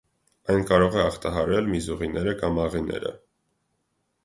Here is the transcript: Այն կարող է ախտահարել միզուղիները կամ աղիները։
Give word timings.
Այն 0.53 0.63
կարող 0.71 0.97
է 1.01 1.03
ախտահարել 1.09 1.69
միզուղիները 1.75 2.35
կամ 2.41 2.59
աղիները։ 2.65 3.15